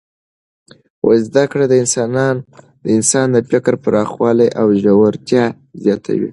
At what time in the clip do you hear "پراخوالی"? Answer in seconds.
3.83-4.49